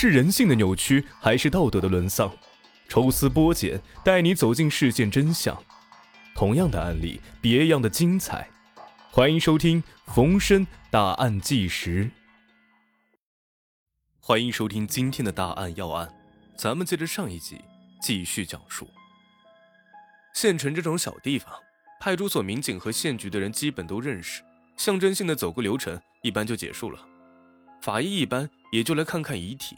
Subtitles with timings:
[0.00, 2.32] 是人性的扭曲，还是道德的沦丧？
[2.88, 5.60] 抽丝剥茧，带你走进事件真相。
[6.36, 8.48] 同样的案例，别样的精彩。
[9.10, 9.82] 欢迎收听
[10.14, 12.04] 《逢申大案纪实》。
[14.20, 16.08] 欢迎收听今天的大案要案，
[16.56, 17.60] 咱们接着上一集
[18.00, 18.88] 继续讲述。
[20.32, 21.52] 县城这种小地方，
[22.00, 24.44] 派出所民警和县局的人基本都认识，
[24.76, 27.04] 象征性的走个流程，一般就结束了。
[27.82, 29.76] 法医一般也就来看看遗体，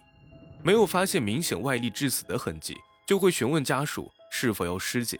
[0.63, 2.77] 没有发现明显外力致死的痕迹。
[3.07, 5.19] 就会询问家属是否要尸检，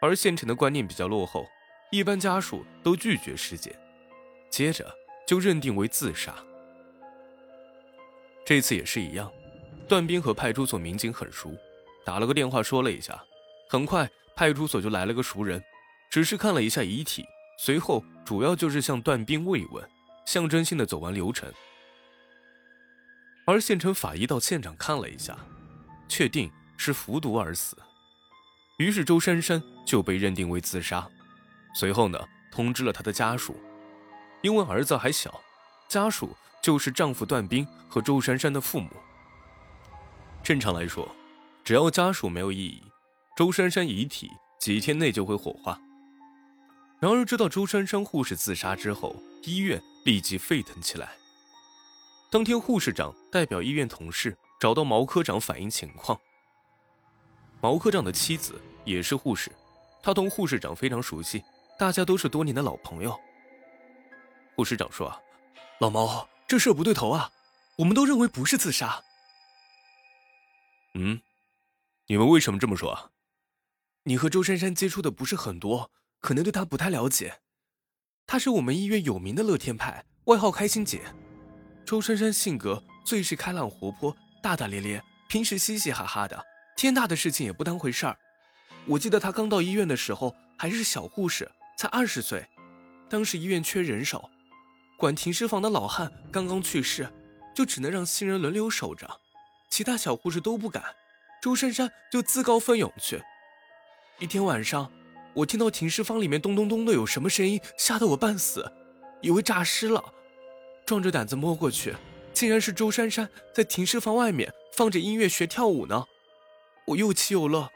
[0.00, 1.46] 而县城的观念比较落后，
[1.92, 3.72] 一般家属都拒绝尸检，
[4.50, 4.92] 接着
[5.24, 6.34] 就认定为自杀。
[8.44, 9.30] 这次也是一样，
[9.86, 11.56] 段斌和派出所民警很熟，
[12.04, 13.22] 打了个电话说了一下，
[13.68, 15.62] 很快派出所就来了个熟人，
[16.10, 17.24] 只是看了一下遗体，
[17.56, 19.88] 随后主要就是向段斌慰问，
[20.26, 21.48] 象征性的走完流程。
[23.46, 25.36] 而县城法医到现场看了一下，
[26.08, 26.50] 确定。
[26.76, 27.76] 是服毒而死，
[28.78, 31.08] 于是周珊珊就被认定为自杀。
[31.72, 32.18] 随后呢，
[32.50, 33.56] 通知了她的家属，
[34.42, 35.40] 因为儿子还小，
[35.88, 38.90] 家属就是丈夫段斌和周珊珊的父母。
[40.42, 41.08] 正常来说，
[41.62, 42.82] 只要家属没有异议，
[43.36, 44.28] 周珊珊遗体
[44.60, 45.80] 几天内就会火化。
[46.98, 51.12] 然而，知道周珊珊护士自杀之后，医院立即沸腾起来。
[52.34, 56.20] 当天，护士长代表医院同事找到毛科长反映情况。
[57.60, 59.52] 毛科长的妻子也是护士，
[60.02, 61.44] 他同护士长非常熟悉，
[61.78, 63.16] 大家都是多年的老朋友。
[64.56, 65.16] 护士长说
[65.78, 67.30] ：“老毛，这事不对头啊，
[67.76, 69.00] 我们都认为不是自杀。”
[70.98, 71.20] 嗯，
[72.08, 73.12] 你们为什么这么说？
[74.02, 77.42] 你和周珊珊接触的不是很多，可能对她不太了解。
[78.26, 81.00] 她是我们医院有名的乐天派，外号开心姐。
[81.86, 86.42] 周珊珊性格最是开朗活泼、大大咧咧，平时嘻嘻哈哈的。
[86.76, 88.16] 天大的事情也不当回事儿。
[88.86, 92.44] 我记得她刚到医院的时候还是小护士，才二十岁。
[93.10, 94.30] 当时医院缺人手，
[94.96, 97.06] 管停尸房的老汉刚刚去世，
[97.54, 99.20] 就只能让新人轮流守着，
[99.68, 100.82] 其他小护士都不敢。
[101.42, 103.22] 周珊珊就自告奋勇去。
[104.18, 104.90] 一天晚上，
[105.34, 108.72] 我听到停尸房里面咚咚咚的有什么声音，吓得我半死，
[109.20, 110.02] 以为诈尸了，
[110.86, 111.94] 壮着胆子摸过去，
[112.32, 116.04] 竟然是周珊珊在停尸房外面放着音乐学跳舞呢。
[116.86, 117.70] 我又气又乐，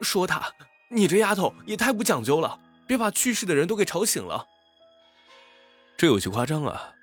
[0.00, 0.52] 说他
[0.90, 4.46] ：“你这丫头也太不讲究了，别把去世的人都给吵醒了。”
[5.96, 6.94] 这有些夸张啊。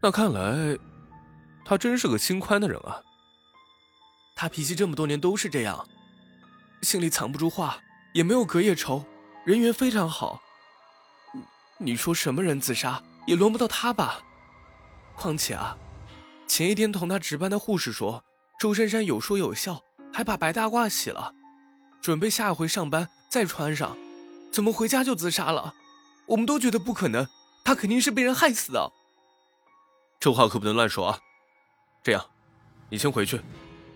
[0.00, 0.78] 那看来，
[1.64, 3.02] 他真是个心宽的人啊。
[4.36, 5.88] 他脾气这么多年都是这样，
[6.82, 7.80] 心里藏不住话，
[8.12, 9.04] 也没有隔夜仇，
[9.44, 10.40] 人缘非常好。
[11.78, 14.22] 你说什么人自杀也轮不到他吧？
[15.14, 15.76] 况且啊，
[16.46, 18.24] 前一天同他值班的护士说，
[18.58, 19.82] 周珊珊有说有笑。
[20.12, 21.34] 还把白大褂洗了，
[22.00, 23.98] 准备下回上班再穿上，
[24.50, 25.74] 怎么回家就自杀了？
[26.24, 27.28] 我们都觉得不可能，
[27.62, 28.90] 他肯定是被人害死的。
[30.18, 31.18] 这话可不能乱说啊！
[32.02, 32.24] 这样，
[32.88, 33.42] 你先回去，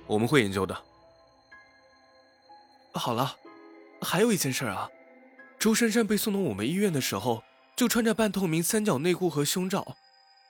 [0.07, 0.77] 我们会研究的。
[2.93, 3.35] 好了，
[4.03, 4.91] 还有一件事啊，
[5.59, 7.43] 周珊珊被送到我们医院的时候，
[7.81, 9.97] 就穿着半透明三角内裤和胸罩。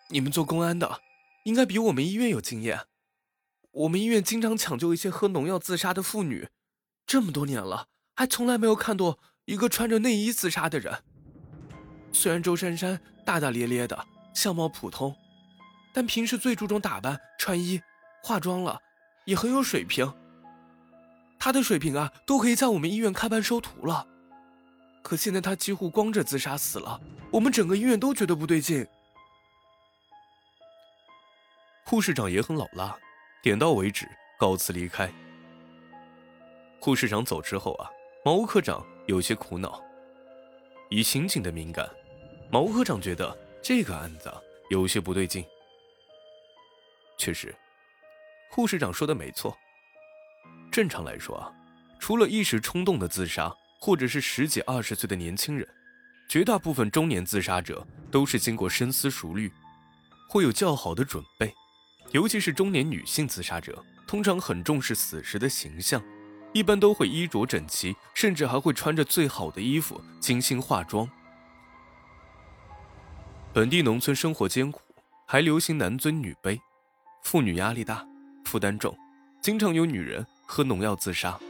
[0.08, 1.00] 你们做公安的，
[1.44, 2.80] 应该比我们医院有经验。
[3.70, 6.48] 我们医院经常抢救一些喝农药自杀的妇女，
[7.06, 7.86] 这么多年了，
[8.16, 11.04] 还从来没有看到一个穿着内衣自杀的人。
[12.12, 14.04] 虽然周珊珊大大咧咧的，
[14.34, 15.14] 相貌普通，
[15.94, 17.80] 但平时最注重打扮、穿衣、
[18.24, 18.80] 化妆了，
[19.24, 20.12] 也很有水平。
[21.38, 24.08] 她的水平啊，都可以在我们医院开班收徒了。
[25.03, 27.00] 可现在他几乎光着自杀死了，
[27.31, 28.87] 我们整个医院都觉得不对劲。
[31.84, 32.97] 护士长也很老辣。
[33.43, 34.06] 点到为止，
[34.38, 35.11] 告辞离开。
[36.78, 37.91] 护士长走之后啊，
[38.22, 39.83] 毛科长有些苦恼。
[40.91, 41.88] 以刑警的敏感，
[42.50, 44.31] 毛科长觉得这个案子
[44.69, 45.43] 有些不对劲。
[47.17, 47.56] 确实，
[48.50, 49.56] 护士长说的没错。
[50.70, 51.50] 正常来说啊，
[51.99, 53.50] 除了一时冲动的自杀，
[53.81, 55.67] 或者是十几二十岁的年轻人，
[56.29, 59.50] 绝大部分中年自杀者都是经过深思熟虑，
[60.29, 61.53] 会有较好的准备。
[62.12, 66.03] 尤其是中年女性自杀者，通常很重视死时的形象，
[66.53, 71.09] 一般都会衣着整齐，甚至还会穿着最好的衣服，精心化妆。
[73.53, 74.82] 本地农村生活艰苦，
[75.27, 76.61] 还流行男尊女卑，
[77.23, 78.06] 妇女压力大，
[78.44, 78.94] 负担重，
[79.41, 81.41] 经常有女人喝农药自杀。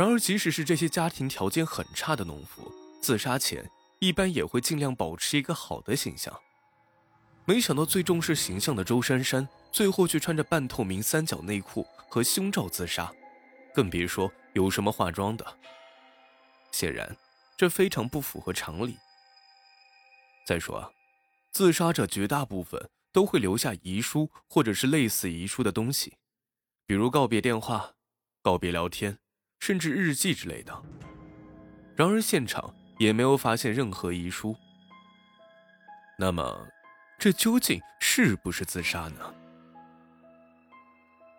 [0.00, 6.34] 然而，即使是这些家庭条件很差的农妇，自杀前一般也会尽量保持一个好的形象。
[7.44, 13.12] 没想到最重视形象的周珊珊，最后却穿着半透明三角内裤和胸罩自杀，
[13.74, 15.58] 更别说有什么化妆的。
[16.72, 17.14] 显然，
[17.58, 18.96] 这非常不符合常理。
[20.46, 20.94] 再说，
[21.52, 26.16] 自杀者绝大部分都会留下遗书或者是类似遗书的东西，
[26.86, 27.92] 比如告别电话、
[28.40, 29.18] 告别聊天，
[29.60, 30.82] 甚至日记之类的。
[31.94, 34.56] 然而现场也没有发现任何遗书。
[36.18, 36.66] 那么，
[37.18, 39.34] 这究竟是不是自杀呢？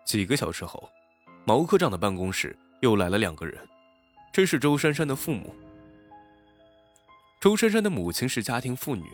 [0.04, 0.88] 几个小时后，
[1.44, 3.56] 毛科长的办公室又来了两个人，
[4.32, 5.54] 这是周珊珊的父母。
[7.40, 9.04] 周珊珊的母亲是家庭妇女，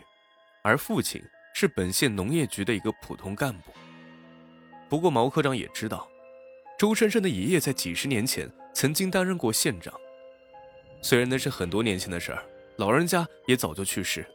[0.63, 1.21] 而父亲
[1.53, 3.71] 是本县农业局的一个普通干部。
[4.87, 6.07] 不过毛科长也知道，
[6.77, 9.93] 周珊珊的爷爷在几十年前曾经担任过县长。
[11.01, 12.41] 虽然那是很多年前的事儿，
[12.77, 14.25] 老人家也早就去世。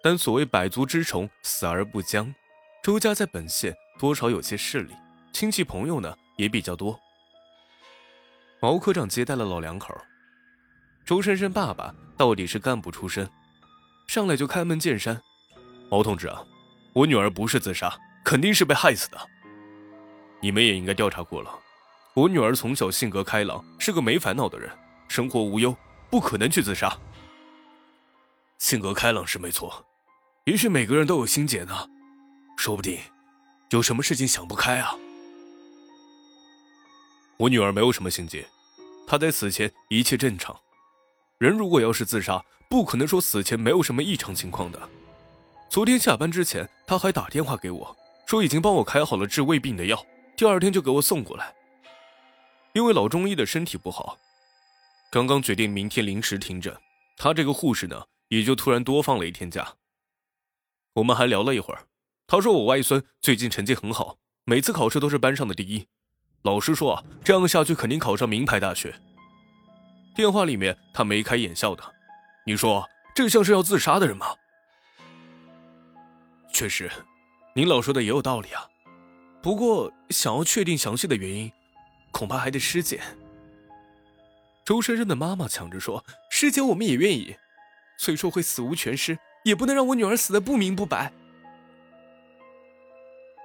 [0.00, 2.32] 但所谓百足之虫，死而不僵，
[2.80, 4.94] 周家在本县多少有些势力。
[5.32, 6.96] 亲戚朋友呢也比较多。
[8.60, 9.92] 毛科长接待了老两口。
[11.04, 13.28] 周珊珊爸爸到底是干部出身，
[14.06, 15.20] 上来就开门见山
[15.90, 16.46] ：“毛同志啊，
[16.92, 19.18] 我女儿不是自杀，肯定是被害死的。
[20.40, 21.58] 你们也应该调查过了。
[22.14, 24.68] 我女儿从小性格开朗，是个没烦恼的人，
[25.06, 25.74] 生活无忧，
[26.10, 26.98] 不可能去自杀。
[28.58, 29.86] 性格开朗是没错，
[30.44, 31.88] 也许每个人都有心结呢，
[32.56, 32.98] 说不定
[33.70, 34.94] 有什么事情想不开啊。”
[37.38, 38.44] 我女儿没有什么心结，
[39.06, 40.54] 她在死前一切正常。
[41.38, 44.88] 人如果要是自杀，不可能说死前没有什么异常情况的。
[45.68, 47.96] 昨天下班之前，她还打电话给我，
[48.26, 50.04] 说已经帮我开好了治胃病的药，
[50.36, 51.54] 第二天就给我送过来。
[52.72, 54.18] 因为老中医的身体不好，
[55.10, 56.76] 刚刚决定明天临时停诊，
[57.16, 59.74] 他这个护士呢，也就突然多放了一天假。
[60.94, 61.86] 我们还聊了一会儿，
[62.26, 65.86] 他说我外孙最近成绩很好，每次考试都是班上的第一。
[66.42, 68.94] 老师说啊，这样下去肯定考上名牌大学。
[70.14, 71.82] 电话里面他眉开眼笑的，
[72.46, 74.28] 你说这像是要自杀的人吗？
[76.52, 76.90] 确实，
[77.54, 78.68] 您老说的也有道理啊。
[79.42, 81.50] 不过想要确定详细的原因，
[82.10, 83.00] 恐怕还得尸检。
[84.64, 87.36] 周珊珊的妈妈抢着说：“尸检我们也愿意，
[87.98, 91.12] 虽说会死无全尸，也不能让我女儿死的不明不白。”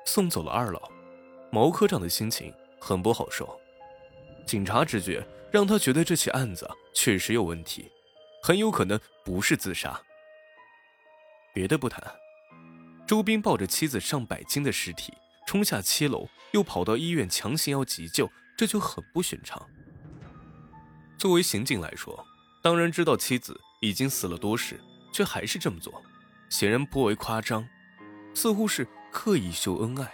[0.06, 0.92] 送走了二老，
[1.52, 2.54] 毛科长的心情。
[2.78, 3.60] 很不好受，
[4.46, 7.92] 警察直觉让他觉得这起案子确实有问题，
[8.44, 10.00] 很有可能不是自杀。
[11.52, 12.00] 别的不谈，
[13.08, 15.12] 周斌抱着妻子上百斤的尸体
[15.48, 19.62] 冲下七楼，又跑到医院强行要急救，这就很不寻常。
[21.18, 22.26] 作为刑警来说，
[22.62, 24.80] 当然知道妻子已经死了多时，
[25.14, 26.02] 却还是这么做，
[26.50, 27.68] 显然颇为夸张，
[28.34, 30.12] 似乎是刻意秀恩爱。